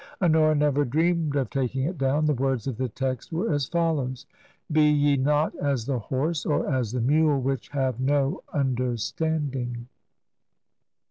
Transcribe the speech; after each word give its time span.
Honora 0.19 0.55
never 0.55 0.83
dreamed 0.83 1.35
of 1.35 1.51
taking 1.51 1.83
it 1.83 1.95
down. 1.99 2.25
The 2.25 2.33
words 2.33 2.65
of 2.65 2.75
the 2.77 2.89
text 2.89 3.31
were 3.31 3.53
as 3.53 3.67
follows:" 3.67 4.25
Be 4.71 4.89
ye 4.89 5.15
not 5.15 5.55
as 5.57 5.85
the 5.85 5.99
horse 5.99 6.43
or 6.43 6.67
as 6.73 6.91
the 6.91 7.01
mule, 7.01 7.39
which 7.39 7.69
have 7.69 7.99
no 7.99 8.41
under 8.51 8.97
standing!' 8.97 9.85